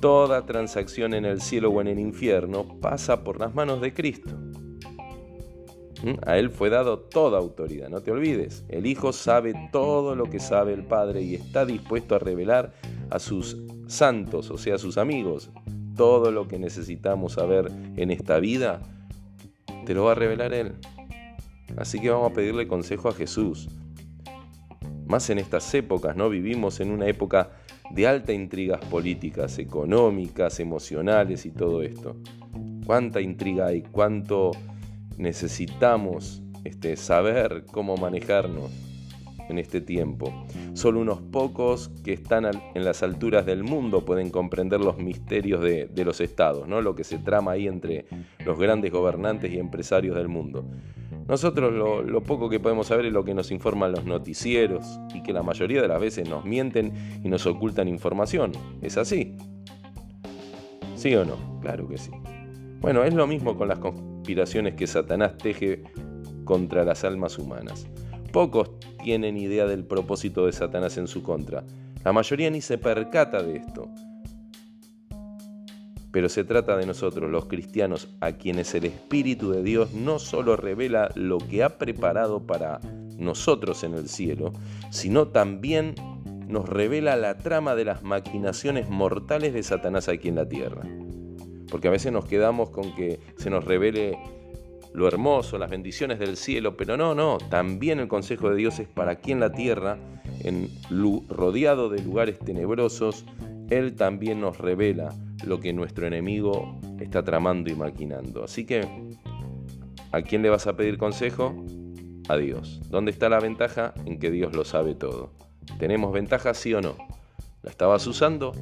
Toda 0.00 0.44
transacción 0.44 1.14
en 1.14 1.24
el 1.24 1.40
cielo 1.40 1.70
o 1.70 1.80
en 1.80 1.88
el 1.88 1.98
infierno 1.98 2.78
pasa 2.80 3.24
por 3.24 3.40
las 3.40 3.54
manos 3.54 3.80
de 3.80 3.94
Cristo. 3.94 4.36
¿Mm? 6.04 6.16
A 6.26 6.36
Él 6.36 6.50
fue 6.50 6.68
dado 6.68 6.98
toda 6.98 7.38
autoridad, 7.38 7.88
no 7.88 8.02
te 8.02 8.12
olvides. 8.12 8.66
El 8.68 8.84
Hijo 8.84 9.14
sabe 9.14 9.54
todo 9.72 10.14
lo 10.14 10.24
que 10.24 10.40
sabe 10.40 10.74
el 10.74 10.84
Padre 10.84 11.22
y 11.22 11.34
está 11.34 11.64
dispuesto 11.64 12.14
a 12.14 12.18
revelar 12.18 12.74
a 13.08 13.18
sus 13.18 13.56
santos, 13.86 14.50
o 14.50 14.58
sea, 14.58 14.74
a 14.74 14.78
sus 14.78 14.98
amigos, 14.98 15.50
todo 15.96 16.30
lo 16.30 16.46
que 16.46 16.58
necesitamos 16.58 17.32
saber 17.32 17.72
en 17.96 18.10
esta 18.10 18.38
vida, 18.40 18.82
te 19.86 19.94
lo 19.94 20.04
va 20.04 20.12
a 20.12 20.16
revelar 20.16 20.52
Él. 20.52 20.74
Así 21.78 21.98
que 21.98 22.10
vamos 22.10 22.30
a 22.30 22.34
pedirle 22.34 22.68
consejo 22.68 23.08
a 23.08 23.14
Jesús. 23.14 23.68
Más 25.06 25.30
en 25.30 25.38
estas 25.38 25.72
épocas, 25.74 26.16
¿no? 26.16 26.28
Vivimos 26.28 26.80
en 26.80 26.90
una 26.90 27.06
época 27.06 27.50
de 27.90 28.06
alta 28.06 28.32
intrigas 28.32 28.80
políticas, 28.86 29.58
económicas, 29.58 30.60
emocionales 30.60 31.46
y 31.46 31.50
todo 31.50 31.82
esto. 31.82 32.16
¿Cuánta 32.84 33.20
intriga 33.20 33.66
hay? 33.66 33.82
¿Cuánto 33.82 34.52
necesitamos 35.16 36.42
este, 36.64 36.96
saber 36.96 37.64
cómo 37.70 37.96
manejarnos 37.96 38.70
en 39.48 39.58
este 39.58 39.80
tiempo? 39.80 40.32
Solo 40.74 41.00
unos 41.00 41.20
pocos 41.20 41.90
que 42.04 42.12
están 42.12 42.44
en 42.74 42.84
las 42.84 43.02
alturas 43.02 43.46
del 43.46 43.62
mundo 43.62 44.04
pueden 44.04 44.30
comprender 44.30 44.80
los 44.80 44.98
misterios 44.98 45.60
de, 45.62 45.86
de 45.86 46.04
los 46.04 46.20
estados, 46.20 46.68
¿no? 46.68 46.80
lo 46.80 46.94
que 46.94 47.04
se 47.04 47.18
trama 47.18 47.52
ahí 47.52 47.66
entre 47.66 48.06
los 48.44 48.58
grandes 48.58 48.92
gobernantes 48.92 49.52
y 49.52 49.58
empresarios 49.58 50.16
del 50.16 50.28
mundo. 50.28 50.64
Nosotros 51.28 51.72
lo, 51.72 52.20
poco 52.22 52.48
que 52.48 52.60
podemos 52.60 52.86
saber 52.86 53.06
es 53.06 53.12
lo 53.12 53.24
que 53.24 53.34
nos 53.34 53.50
informan 53.50 53.92
los 53.92 54.04
noticieros 54.04 55.00
y 55.12 55.22
que 55.22 55.32
la 55.32 55.42
mayoría 55.42 55.82
de 55.82 55.88
las 55.88 56.00
veces 56.00 56.28
nos 56.28 56.44
mienten 56.44 56.92
y 57.24 57.28
nos 57.28 57.46
ocultan 57.46 57.88
información. 57.88 58.52
¿Es 58.80 58.96
así? 58.96 59.36
¿Sí 60.94 61.14
o 61.16 61.24
no? 61.24 61.60
Claro 61.60 61.88
que 61.88 61.98
sí. 61.98 62.10
Bueno, 62.80 63.02
es 63.02 63.12
lo 63.12 63.26
mismo 63.26 63.56
con 63.56 63.68
las 63.68 63.80
conspiraciones 63.80 64.74
que 64.74 64.86
Satanás 64.86 65.36
teje 65.36 65.82
contra 66.44 66.84
las 66.84 67.02
almas 67.02 67.38
humanas. 67.38 67.86
Pocos 68.32 68.70
tienen 69.02 69.36
idea 69.36 69.66
del 69.66 69.84
propósito 69.84 70.46
de 70.46 70.52
Satanás 70.52 70.96
en 70.96 71.08
su 71.08 71.22
contra. 71.22 71.64
La 72.04 72.12
mayoría 72.12 72.50
ni 72.50 72.60
se 72.60 72.78
percata 72.78 73.42
de 73.42 73.56
esto. 73.56 73.88
Pero 76.16 76.30
se 76.30 76.44
trata 76.44 76.78
de 76.78 76.86
nosotros, 76.86 77.30
los 77.30 77.44
cristianos, 77.44 78.08
a 78.22 78.32
quienes 78.32 78.74
el 78.74 78.86
Espíritu 78.86 79.50
de 79.50 79.62
Dios 79.62 79.92
no 79.92 80.18
solo 80.18 80.56
revela 80.56 81.10
lo 81.14 81.36
que 81.36 81.62
ha 81.62 81.76
preparado 81.76 82.46
para 82.46 82.80
nosotros 83.18 83.84
en 83.84 83.92
el 83.92 84.08
cielo, 84.08 84.54
sino 84.88 85.28
también 85.28 85.94
nos 86.48 86.70
revela 86.70 87.16
la 87.16 87.36
trama 87.36 87.74
de 87.74 87.84
las 87.84 88.02
maquinaciones 88.02 88.88
mortales 88.88 89.52
de 89.52 89.62
Satanás 89.62 90.08
aquí 90.08 90.28
en 90.28 90.36
la 90.36 90.48
tierra. 90.48 90.88
Porque 91.70 91.88
a 91.88 91.90
veces 91.90 92.12
nos 92.12 92.24
quedamos 92.24 92.70
con 92.70 92.94
que 92.94 93.20
se 93.36 93.50
nos 93.50 93.66
revele 93.66 94.16
lo 94.94 95.08
hermoso, 95.08 95.58
las 95.58 95.68
bendiciones 95.68 96.18
del 96.18 96.38
cielo, 96.38 96.78
pero 96.78 96.96
no, 96.96 97.14
no, 97.14 97.36
también 97.50 98.00
el 98.00 98.08
consejo 98.08 98.48
de 98.48 98.56
Dios 98.56 98.78
es 98.78 98.88
para 98.88 99.10
aquí 99.12 99.32
en 99.32 99.40
la 99.40 99.52
tierra, 99.52 99.98
rodeado 101.28 101.90
de 101.90 102.02
lugares 102.02 102.38
tenebrosos, 102.38 103.26
Él 103.68 103.96
también 103.96 104.40
nos 104.40 104.56
revela 104.56 105.14
lo 105.46 105.60
que 105.60 105.72
nuestro 105.72 106.06
enemigo 106.06 106.78
está 107.00 107.22
tramando 107.22 107.70
y 107.70 107.74
maquinando. 107.74 108.44
Así 108.44 108.66
que, 108.66 108.86
¿a 110.12 110.22
quién 110.22 110.42
le 110.42 110.50
vas 110.50 110.66
a 110.66 110.76
pedir 110.76 110.98
consejo? 110.98 111.54
A 112.28 112.36
Dios. 112.36 112.80
¿Dónde 112.90 113.12
está 113.12 113.28
la 113.28 113.40
ventaja? 113.40 113.94
En 114.04 114.18
que 114.18 114.30
Dios 114.30 114.54
lo 114.54 114.64
sabe 114.64 114.94
todo. 114.94 115.30
¿Tenemos 115.78 116.12
ventaja 116.12 116.54
sí 116.54 116.74
o 116.74 116.80
no? 116.80 116.96
¿La 117.62 117.70
estabas 117.70 118.06
usando? 118.06 118.52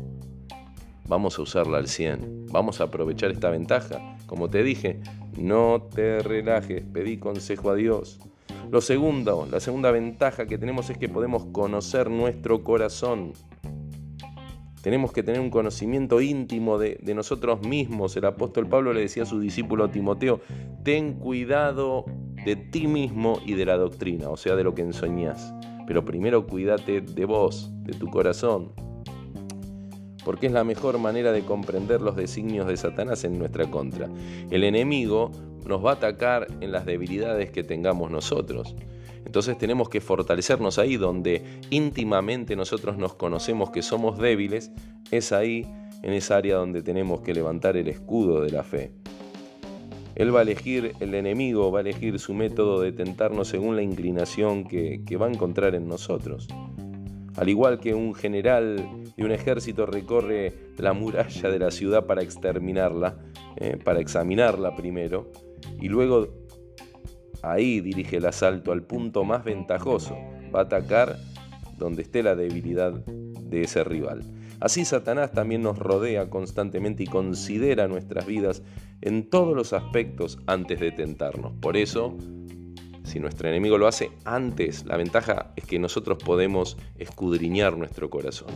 Vamos 1.07 1.39
a 1.39 1.43
usarla 1.43 1.79
al 1.79 1.89
100. 1.89 2.47
Vamos 2.51 2.81
a 2.81 2.85
aprovechar 2.85 3.31
esta 3.31 3.51
ventaja. 3.51 4.17
Como 4.27 4.49
te 4.49 4.63
dije, 4.63 5.01
no 5.37 5.89
te 5.95 6.21
relajes, 6.21 6.85
pedí 6.85 7.19
consejo 7.19 7.71
a 7.71 7.75
Dios. 7.75 8.21
Lo 8.71 8.81
segundo, 8.81 9.47
la 9.51 9.61
segunda 9.61 9.91
ventaja 9.91 10.47
que 10.47 10.59
tenemos 10.59 10.89
es 10.91 10.99
que 10.99 11.09
podemos 11.09 11.45
conocer 11.47 12.11
nuestro 12.11 12.65
corazón. 12.65 13.33
Tenemos 14.85 15.13
que 15.13 15.23
tener 15.23 15.41
un 15.41 15.49
conocimiento 15.49 16.21
íntimo 16.21 16.77
de, 16.77 16.99
nosotros 17.15 17.67
mismos. 17.67 18.15
El 18.19 18.27
apóstol 18.27 18.69
Pablo 18.69 18.93
le 18.93 19.01
decía 19.01 19.23
a 19.23 19.27
su 19.27 19.41
discípulo 19.41 19.89
Timoteo, 19.89 20.43
ten 20.83 21.15
cuidado 21.15 22.05
de 22.45 22.57
ti 22.57 22.87
mismo 22.87 23.41
y 23.47 23.55
de 23.55 23.65
la 23.65 23.79
doctrina, 23.79 24.29
o 24.29 24.37
sea, 24.37 24.57
de 24.57 24.63
lo 24.63 24.75
que 24.75 24.83
enseñás. 24.83 25.55
Pero 25.87 26.05
primero 26.05 26.47
cuídate 26.47 27.01
de 27.01 27.25
vos, 27.25 27.71
de 27.77 27.95
tu 27.95 28.11
corazón, 28.11 28.73
porque 30.23 30.49
es 30.49 30.53
la 30.53 30.65
mejor 30.65 30.99
manera 30.99 31.33
de 31.33 31.41
comprender 31.47 32.03
los 32.03 32.15
designios 32.15 32.67
de 32.67 32.77
Satanás 32.77 33.25
en 33.25 33.39
nuestra 33.39 33.71
contra. 33.71 34.11
El 34.51 34.65
enemigo 34.65 35.33
nos 35.67 35.83
va 35.83 35.93
a 35.93 35.95
atacar 35.95 36.47
en 36.61 36.73
las 36.73 36.85
debilidades 36.85 37.51
que 37.51 37.65
tengamos 37.65 38.11
nosotros. 38.11 38.77
Entonces 39.25 39.57
tenemos 39.59 39.89
que 39.89 40.01
fortalecernos 40.01 40.79
ahí 40.79 40.97
donde 40.97 41.43
íntimamente 41.71 42.57
nosotros 42.57 42.97
nos 42.99 43.15
conocemos 43.15 43.71
que 43.71 43.83
somos 43.83 44.19
débiles, 44.19 44.71
es 45.11 45.33
ahí, 45.33 45.67
en 46.03 46.13
esa 46.13 46.37
área 46.37 46.57
donde 46.57 46.83
tenemos 46.83 47.23
que 47.23 47.33
levantar 47.33 47.79
el 47.79 47.89
escudo 47.89 48.43
de 48.43 48.51
la 48.51 48.63
fe. 48.63 48.93
Él 50.17 50.35
va 50.35 50.41
a 50.41 50.43
elegir, 50.43 50.93
el 51.01 51.15
enemigo 51.15 51.73
va 51.73 51.79
a 51.79 51.81
elegir 51.81 52.19
su 52.19 52.35
método 52.35 52.81
de 52.81 52.93
tentarnos 52.93 53.49
según 53.49 53.75
la 53.75 53.83
inclinación 53.83 54.65
que, 54.65 55.03
va 55.17 55.27
a 55.27 55.31
encontrar 55.31 55.75
en 55.75 55.89
nosotros. 55.89 56.47
Al 57.37 57.49
igual 57.49 57.81
que 57.81 57.95
un 57.95 58.15
general 58.15 58.77
de 59.17 59.25
un 59.25 59.33
ejército 59.33 59.87
recorre 59.87 60.53
la 60.77 60.93
muralla 60.93 61.49
de 61.49 61.59
la 61.59 61.71
ciudad 61.71 62.07
para 62.07 62.23
exterminarla, 62.23 63.19
eh, 63.57 63.77
para 63.83 63.99
examinarla 63.99 64.77
primero, 64.77 65.33
y 65.81 65.89
luego 65.89 66.29
ahí 67.51 67.81
dirige 67.81 68.17
el 68.17 68.27
asalto 68.27 68.73
al 68.73 68.83
punto 68.83 69.25
más 69.25 69.45
ventajoso, 69.45 70.17
va 70.55 70.61
a 70.61 70.63
atacar 70.63 71.17
donde 71.77 72.03
esté 72.03 72.23
la 72.23 72.35
debilidad 72.35 72.93
de 72.93 73.63
ese 73.63 73.85
rival. 73.85 74.23
Así 74.61 74.85
Satanás 74.85 75.33
también 75.33 75.63
nos 75.63 75.79
rodea 75.79 76.31
constantemente 76.31 77.03
y 77.03 77.07
considera 77.07 77.89
nuestras 77.89 78.27
vidas 78.27 78.63
en 79.03 79.29
todos 79.29 79.55
los 79.55 79.73
aspectos 79.73 80.39
antes 80.47 80.81
de 80.81 80.93
tentarnos. 80.93 81.53
Por 81.61 81.77
eso, 81.77 82.17
si 83.03 83.21
nuestro 83.21 83.49
enemigo 83.49 83.77
lo 83.77 83.87
hace 83.87 84.11
antes, 84.25 84.87
la 84.87 84.97
ventaja 84.97 85.53
es 85.57 85.67
que 85.67 85.79
nosotros 85.79 86.19
podemos 86.25 86.79
escudriñar 86.97 87.77
nuestro 87.77 88.09
corazón, 88.09 88.49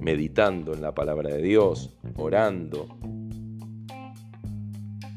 meditando 0.00 0.74
en 0.74 0.82
la 0.82 0.94
palabra 0.94 1.30
de 1.30 1.42
Dios, 1.42 1.94
orando. 2.16 2.88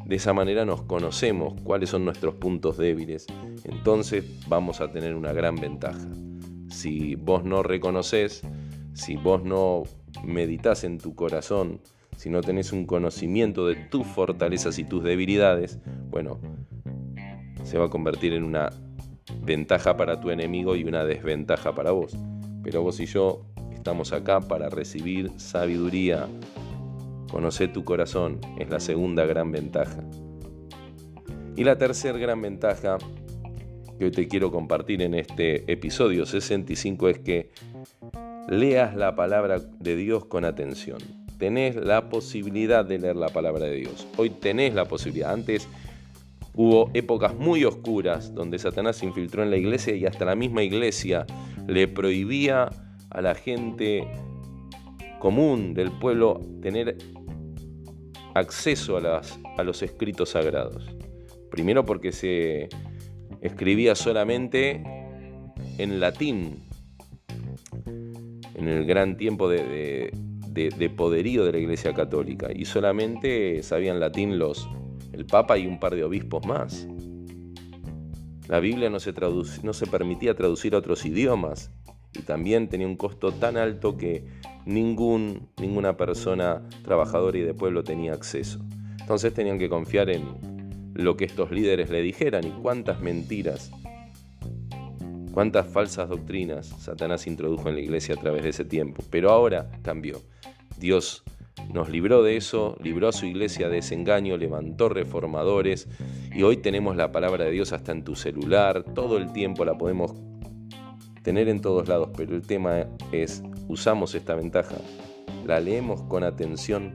De 0.09 0.15
esa 0.15 0.33
manera 0.33 0.65
nos 0.65 0.81
conocemos 0.81 1.53
cuáles 1.61 1.91
son 1.91 2.03
nuestros 2.03 2.33
puntos 2.33 2.77
débiles. 2.77 3.27
Entonces 3.63 4.25
vamos 4.47 4.81
a 4.81 4.91
tener 4.91 5.13
una 5.13 5.33
gran 5.33 5.55
ventaja. 5.55 6.07
Si 6.71 7.13
vos 7.13 7.43
no 7.43 7.61
reconoces, 7.61 8.41
si 8.93 9.17
vos 9.17 9.43
no 9.43 9.83
meditas 10.23 10.83
en 10.83 10.97
tu 10.97 11.13
corazón, 11.13 11.79
si 12.17 12.31
no 12.31 12.41
tenés 12.41 12.73
un 12.73 12.87
conocimiento 12.87 13.67
de 13.67 13.75
tus 13.75 14.07
fortalezas 14.07 14.79
y 14.79 14.83
tus 14.83 15.03
debilidades, 15.03 15.77
bueno, 16.09 16.39
se 17.63 17.77
va 17.77 17.85
a 17.85 17.89
convertir 17.89 18.33
en 18.33 18.45
una 18.45 18.71
ventaja 19.43 19.95
para 19.95 20.19
tu 20.19 20.31
enemigo 20.31 20.75
y 20.75 20.85
una 20.85 21.05
desventaja 21.05 21.75
para 21.75 21.91
vos. 21.91 22.17
Pero 22.63 22.81
vos 22.81 22.99
y 22.99 23.05
yo 23.05 23.45
estamos 23.75 24.11
acá 24.11 24.41
para 24.41 24.69
recibir 24.69 25.31
sabiduría. 25.37 26.27
Conocer 27.29 27.71
tu 27.71 27.83
corazón 27.83 28.39
es 28.57 28.69
la 28.69 28.79
segunda 28.79 29.25
gran 29.25 29.51
ventaja. 29.51 30.03
Y 31.55 31.63
la 31.63 31.77
tercera 31.77 32.17
gran 32.17 32.41
ventaja 32.41 32.97
que 33.97 34.05
hoy 34.05 34.11
te 34.11 34.27
quiero 34.27 34.51
compartir 34.51 35.01
en 35.01 35.13
este 35.13 35.71
episodio 35.71 36.25
65 36.25 37.09
es 37.09 37.19
que 37.19 37.51
leas 38.47 38.95
la 38.95 39.15
palabra 39.15 39.59
de 39.59 39.95
Dios 39.95 40.25
con 40.25 40.45
atención. 40.45 40.97
Tenés 41.37 41.75
la 41.75 42.09
posibilidad 42.09 42.83
de 42.83 42.97
leer 42.97 43.15
la 43.15 43.29
palabra 43.29 43.65
de 43.65 43.75
Dios. 43.75 44.07
Hoy 44.17 44.29
tenés 44.29 44.73
la 44.73 44.85
posibilidad. 44.85 45.31
Antes 45.31 45.67
hubo 46.55 46.89
épocas 46.93 47.35
muy 47.35 47.63
oscuras 47.63 48.33
donde 48.33 48.57
Satanás 48.57 48.97
se 48.97 49.05
infiltró 49.05 49.43
en 49.43 49.51
la 49.51 49.57
iglesia 49.57 49.95
y 49.95 50.05
hasta 50.05 50.25
la 50.25 50.35
misma 50.35 50.63
iglesia 50.63 51.25
le 51.67 51.87
prohibía 51.87 52.69
a 53.09 53.21
la 53.21 53.35
gente 53.35 54.07
común 55.19 55.73
del 55.73 55.91
pueblo 55.91 56.41
tener 56.61 56.97
acceso 58.33 58.97
a, 58.97 59.63
los 59.63 59.81
escritos 59.81 60.29
sagrados. 60.29 60.83
Primero 61.49 61.85
porque 61.85 62.11
se 62.11 62.69
escribía 63.41 63.95
solamente 63.95 64.83
en 65.77 65.99
latín, 65.99 66.63
en 68.55 68.67
el 68.67 68.85
gran 68.85 69.17
tiempo 69.17 69.49
de, 69.49 70.11
poderío 70.95 71.45
de 71.45 71.51
la 71.53 71.57
Iglesia 71.57 71.93
Católica 71.93 72.49
y 72.53 72.65
solamente 72.65 73.63
sabían 73.63 73.99
latín 73.99 74.37
los, 74.37 74.69
el 75.13 75.25
Papa 75.25 75.57
y 75.57 75.65
un 75.65 75.79
par 75.79 75.95
de 75.95 76.03
obispos 76.03 76.45
más. 76.45 76.87
La 78.47 78.59
Biblia 78.59 78.89
no 78.89 78.99
se 78.99 79.87
permitía 79.87 80.35
traducir 80.35 80.73
a 80.73 80.79
otros 80.79 81.05
idiomas 81.05 81.71
y 82.19 82.21
también 82.21 82.67
tenía 82.67 82.85
un 82.85 82.95
costo 82.95 83.31
tan 83.31 83.57
alto 83.57 83.97
que 83.97 84.23
ningún, 84.65 85.49
ninguna 85.59 85.97
persona 85.97 86.61
trabajadora 86.83 87.37
y 87.37 87.41
de 87.41 87.53
pueblo 87.53 87.83
tenía 87.83 88.13
acceso. 88.13 88.59
Entonces 88.99 89.33
tenían 89.33 89.57
que 89.57 89.69
confiar 89.69 90.09
en 90.09 90.23
lo 90.93 91.17
que 91.17 91.25
estos 91.25 91.51
líderes 91.51 91.89
le 91.89 92.01
dijeran 92.01 92.45
y 92.45 92.51
cuántas 92.61 93.01
mentiras 93.01 93.71
Cuántas 95.33 95.67
falsas 95.67 96.09
doctrinas 96.09 96.67
Satanás 96.79 97.27
introdujo 97.27 97.69
en 97.69 97.75
la 97.75 97.81
iglesia 97.81 98.15
a 98.15 98.17
través 98.17 98.43
de 98.43 98.49
ese 98.49 98.65
tiempo. 98.65 99.03
Pero 99.09 99.29
ahora 99.29 99.69
cambió. 99.83 100.21
Dios 100.77 101.23
nos 101.71 101.89
libró 101.89 102.23
de 102.23 102.35
eso, 102.35 102.75
libró 102.81 103.09
a 103.09 103.11
su 103.11 103.25
iglesia 103.25 103.69
de 103.69 103.77
ese 103.77 103.93
engaño, 103.93 104.37
levantó 104.37 104.89
reformadores 104.89 105.87
y 106.33 106.43
hoy 106.43 106.57
tenemos 106.57 106.95
la 106.95 107.11
palabra 107.11 107.45
de 107.45 107.51
Dios 107.51 107.73
hasta 107.73 107.91
en 107.91 108.03
tu 108.03 108.15
celular, 108.15 108.83
todo 108.83 109.17
el 109.17 109.31
tiempo 109.31 109.65
la 109.65 109.77
podemos 109.77 110.13
tener 111.23 111.49
en 111.49 111.61
todos 111.61 111.87
lados, 111.87 112.09
pero 112.15 112.35
el 112.35 112.41
tema 112.41 112.85
es, 113.11 113.43
usamos 113.67 114.15
esta 114.15 114.35
ventaja, 114.35 114.75
la 115.45 115.59
leemos 115.59 116.01
con 116.03 116.23
atención, 116.23 116.93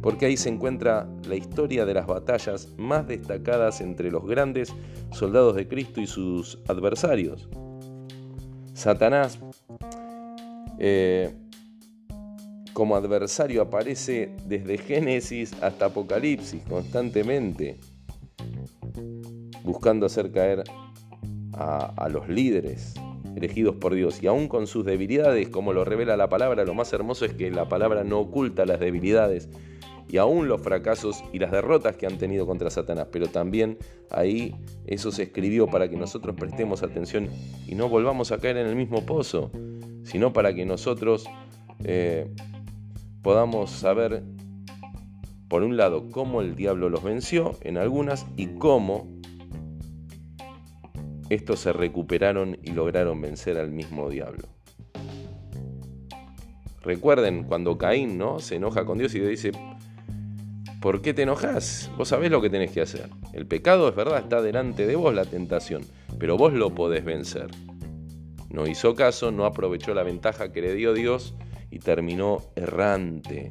porque 0.00 0.26
ahí 0.26 0.36
se 0.36 0.48
encuentra 0.48 1.08
la 1.26 1.36
historia 1.36 1.84
de 1.86 1.94
las 1.94 2.06
batallas 2.06 2.68
más 2.76 3.06
destacadas 3.06 3.80
entre 3.80 4.10
los 4.10 4.26
grandes 4.26 4.74
soldados 5.12 5.54
de 5.56 5.68
Cristo 5.68 6.00
y 6.00 6.06
sus 6.06 6.58
adversarios. 6.68 7.48
Satanás 8.74 9.38
eh, 10.78 11.32
como 12.72 12.96
adversario 12.96 13.62
aparece 13.62 14.34
desde 14.46 14.78
Génesis 14.78 15.52
hasta 15.62 15.86
Apocalipsis 15.86 16.62
constantemente, 16.68 17.78
buscando 19.62 20.06
hacer 20.06 20.32
caer 20.32 20.64
a, 21.52 21.92
a 21.96 22.08
los 22.08 22.28
líderes 22.28 22.94
elegidos 23.36 23.76
por 23.76 23.94
Dios. 23.94 24.22
Y 24.22 24.26
aún 24.26 24.48
con 24.48 24.66
sus 24.66 24.84
debilidades, 24.84 25.48
como 25.48 25.72
lo 25.72 25.84
revela 25.84 26.16
la 26.16 26.28
palabra, 26.28 26.64
lo 26.64 26.74
más 26.74 26.92
hermoso 26.92 27.24
es 27.24 27.34
que 27.34 27.50
la 27.50 27.68
palabra 27.68 28.04
no 28.04 28.20
oculta 28.20 28.66
las 28.66 28.80
debilidades 28.80 29.48
y 30.08 30.18
aún 30.18 30.46
los 30.46 30.60
fracasos 30.60 31.24
y 31.32 31.38
las 31.38 31.50
derrotas 31.50 31.96
que 31.96 32.06
han 32.06 32.18
tenido 32.18 32.46
contra 32.46 32.68
Satanás. 32.70 33.08
Pero 33.10 33.28
también 33.28 33.78
ahí 34.10 34.54
eso 34.86 35.10
se 35.10 35.24
escribió 35.24 35.66
para 35.68 35.88
que 35.88 35.96
nosotros 35.96 36.36
prestemos 36.36 36.82
atención 36.82 37.30
y 37.66 37.74
no 37.74 37.88
volvamos 37.88 38.30
a 38.30 38.38
caer 38.38 38.58
en 38.58 38.66
el 38.66 38.76
mismo 38.76 39.06
pozo, 39.06 39.50
sino 40.04 40.32
para 40.34 40.54
que 40.54 40.66
nosotros 40.66 41.24
eh, 41.84 42.28
podamos 43.22 43.70
saber, 43.70 44.22
por 45.48 45.62
un 45.62 45.78
lado, 45.78 46.10
cómo 46.10 46.42
el 46.42 46.56
diablo 46.56 46.90
los 46.90 47.02
venció 47.02 47.56
en 47.62 47.78
algunas 47.78 48.26
y 48.36 48.48
cómo 48.58 49.08
estos 51.34 51.60
se 51.60 51.72
recuperaron 51.72 52.58
y 52.62 52.72
lograron 52.72 53.20
vencer 53.20 53.56
al 53.56 53.70
mismo 53.70 54.10
diablo. 54.10 54.48
Recuerden 56.82 57.44
cuando 57.44 57.78
Caín 57.78 58.18
¿no? 58.18 58.38
se 58.38 58.56
enoja 58.56 58.84
con 58.84 58.98
Dios 58.98 59.14
y 59.14 59.20
le 59.20 59.28
dice, 59.28 59.52
¿por 60.80 61.00
qué 61.00 61.14
te 61.14 61.22
enojas? 61.22 61.90
Vos 61.96 62.08
sabés 62.08 62.30
lo 62.30 62.42
que 62.42 62.50
tenés 62.50 62.72
que 62.72 62.82
hacer. 62.82 63.08
El 63.32 63.46
pecado 63.46 63.88
es 63.88 63.94
verdad, 63.94 64.18
está 64.18 64.42
delante 64.42 64.86
de 64.86 64.96
vos 64.96 65.14
la 65.14 65.24
tentación, 65.24 65.84
pero 66.18 66.36
vos 66.36 66.52
lo 66.52 66.74
podés 66.74 67.04
vencer. 67.04 67.46
No 68.50 68.66
hizo 68.66 68.94
caso, 68.94 69.30
no 69.30 69.46
aprovechó 69.46 69.94
la 69.94 70.02
ventaja 70.02 70.52
que 70.52 70.60
le 70.60 70.74
dio 70.74 70.92
Dios 70.92 71.34
y 71.70 71.78
terminó 71.78 72.42
errante. 72.56 73.50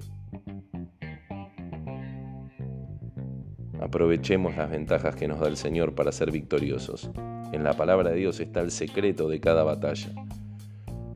Aprovechemos 3.80 4.56
las 4.56 4.70
ventajas 4.70 5.16
que 5.16 5.28
nos 5.28 5.40
da 5.40 5.48
el 5.48 5.58
Señor 5.58 5.96
para 5.96 6.12
ser 6.12 6.30
victoriosos. 6.30 7.10
En 7.52 7.64
la 7.64 7.74
palabra 7.74 8.12
de 8.12 8.18
Dios 8.18 8.40
está 8.40 8.62
el 8.62 8.72
secreto 8.72 9.28
de 9.28 9.40
cada 9.40 9.64
batalla. 9.64 10.10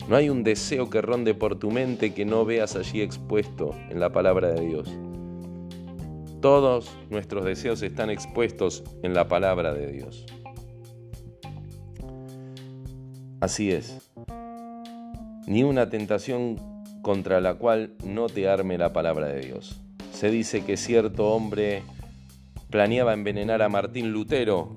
No 0.07 0.15
hay 0.15 0.29
un 0.29 0.43
deseo 0.43 0.89
que 0.89 1.01
ronde 1.01 1.33
por 1.33 1.57
tu 1.57 1.71
mente 1.71 2.13
que 2.13 2.25
no 2.25 2.45
veas 2.45 2.75
allí 2.75 3.01
expuesto 3.01 3.75
en 3.89 3.99
la 3.99 4.11
palabra 4.11 4.49
de 4.49 4.65
Dios. 4.65 4.91
Todos 6.41 6.91
nuestros 7.09 7.43
deseos 7.43 7.81
están 7.81 8.11
expuestos 8.11 8.83
en 9.01 9.15
la 9.15 9.27
palabra 9.27 9.73
de 9.73 9.91
Dios. 9.91 10.25
Así 13.39 13.71
es. 13.71 14.11
Ni 15.47 15.63
una 15.63 15.89
tentación 15.89 16.57
contra 17.01 17.41
la 17.41 17.55
cual 17.55 17.93
no 18.03 18.27
te 18.27 18.47
arme 18.47 18.77
la 18.77 18.93
palabra 18.93 19.27
de 19.27 19.41
Dios. 19.41 19.81
Se 20.11 20.29
dice 20.29 20.63
que 20.63 20.77
cierto 20.77 21.29
hombre 21.29 21.83
planeaba 22.69 23.13
envenenar 23.13 23.61
a 23.61 23.69
Martín 23.69 24.11
Lutero, 24.11 24.75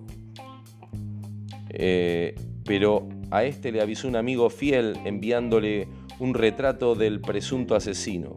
eh, 1.71 2.35
pero 2.65 3.09
a 3.31 3.45
este 3.45 3.73
le 3.73 3.81
avisó 3.81 4.09
un 4.09 4.17
amigo 4.17 4.51
fiel 4.51 4.97
enviándole 5.05 5.89
un 6.19 6.35
retrato 6.35 6.95
del 6.95 7.21
presunto 7.21 7.75
asesino. 7.75 8.35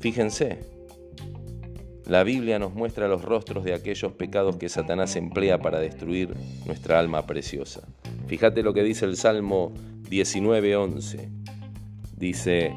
Fíjense, 0.00 0.60
la 2.06 2.22
Biblia 2.22 2.58
nos 2.58 2.74
muestra 2.74 3.08
los 3.08 3.22
rostros 3.22 3.64
de 3.64 3.74
aquellos 3.74 4.12
pecados 4.12 4.56
que 4.56 4.68
Satanás 4.68 5.16
emplea 5.16 5.58
para 5.58 5.80
destruir 5.80 6.34
nuestra 6.64 7.00
alma 7.00 7.26
preciosa. 7.26 7.88
Fíjate 8.28 8.62
lo 8.62 8.72
que 8.72 8.84
dice 8.84 9.04
el 9.04 9.16
Salmo 9.16 9.72
19:11. 10.08 11.28
Dice, 12.16 12.74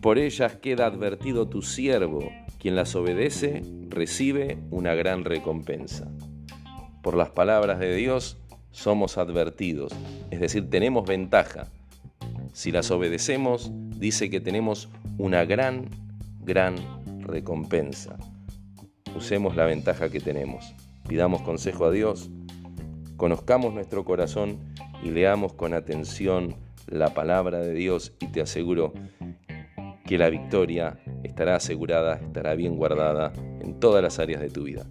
por 0.00 0.18
ellas 0.18 0.56
queda 0.56 0.86
advertido 0.86 1.48
tu 1.48 1.62
siervo, 1.62 2.28
quien 2.58 2.76
las 2.76 2.94
obedece 2.94 3.62
recibe 3.88 4.58
una 4.70 4.94
gran 4.94 5.24
recompensa. 5.24 6.13
Por 7.04 7.18
las 7.18 7.28
palabras 7.28 7.78
de 7.80 7.94
Dios 7.94 8.38
somos 8.70 9.18
advertidos, 9.18 9.92
es 10.30 10.40
decir, 10.40 10.70
tenemos 10.70 11.06
ventaja. 11.06 11.68
Si 12.54 12.72
las 12.72 12.90
obedecemos, 12.90 13.70
dice 13.98 14.30
que 14.30 14.40
tenemos 14.40 14.88
una 15.18 15.44
gran, 15.44 15.90
gran 16.40 16.76
recompensa. 17.20 18.16
Usemos 19.14 19.54
la 19.54 19.66
ventaja 19.66 20.08
que 20.08 20.18
tenemos. 20.18 20.74
Pidamos 21.06 21.42
consejo 21.42 21.84
a 21.84 21.90
Dios, 21.90 22.30
conozcamos 23.18 23.74
nuestro 23.74 24.06
corazón 24.06 24.56
y 25.02 25.10
leamos 25.10 25.52
con 25.52 25.74
atención 25.74 26.56
la 26.86 27.12
palabra 27.12 27.58
de 27.58 27.74
Dios 27.74 28.14
y 28.18 28.28
te 28.28 28.40
aseguro 28.40 28.94
que 30.06 30.16
la 30.16 30.30
victoria 30.30 30.98
estará 31.22 31.56
asegurada, 31.56 32.14
estará 32.14 32.54
bien 32.54 32.76
guardada 32.76 33.30
en 33.60 33.78
todas 33.78 34.02
las 34.02 34.18
áreas 34.18 34.40
de 34.40 34.48
tu 34.48 34.62
vida. 34.62 34.86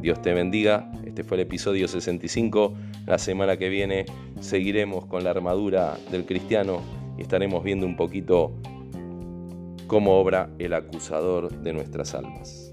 Dios 0.00 0.22
te 0.22 0.32
bendiga. 0.32 0.90
Este 1.18 1.28
fue 1.28 1.36
el 1.38 1.40
episodio 1.40 1.88
65. 1.88 2.74
La 3.04 3.18
semana 3.18 3.56
que 3.56 3.68
viene 3.68 4.06
seguiremos 4.38 5.04
con 5.06 5.24
la 5.24 5.30
armadura 5.30 5.98
del 6.12 6.24
cristiano 6.24 6.80
y 7.18 7.22
estaremos 7.22 7.64
viendo 7.64 7.86
un 7.86 7.96
poquito 7.96 8.52
cómo 9.88 10.20
obra 10.20 10.48
el 10.60 10.74
acusador 10.74 11.50
de 11.50 11.72
nuestras 11.72 12.14
almas. 12.14 12.67